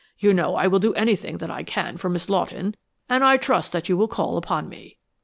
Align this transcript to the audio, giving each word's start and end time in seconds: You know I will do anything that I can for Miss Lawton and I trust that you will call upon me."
You 0.17 0.33
know 0.33 0.55
I 0.55 0.65
will 0.65 0.79
do 0.79 0.95
anything 0.95 1.37
that 1.37 1.51
I 1.51 1.61
can 1.61 1.95
for 1.95 2.09
Miss 2.09 2.27
Lawton 2.27 2.75
and 3.07 3.23
I 3.23 3.37
trust 3.37 3.71
that 3.73 3.87
you 3.87 3.95
will 3.95 4.07
call 4.07 4.35
upon 4.37 4.67
me." 4.67 4.97